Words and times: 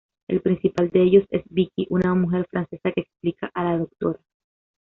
El 0.27 0.41
principal 0.41 0.89
de 0.89 1.03
ellos 1.03 1.25
es 1.29 1.43
Vicky, 1.47 1.85
una 1.91 2.15
mujer 2.15 2.47
francesa 2.49 2.91
que 2.91 3.01
explica 3.01 3.51
a 3.53 3.63
la 3.65 3.77
Dra. 3.99 4.19